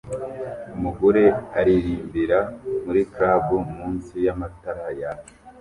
Umugore 0.75 1.23
aririmbira 1.59 2.39
muri 2.83 3.01
club 3.13 3.45
munsi 3.75 4.15
yamatara 4.25 4.87
yaka 4.99 5.29